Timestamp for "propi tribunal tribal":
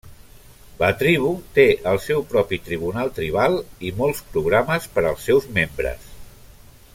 2.31-3.59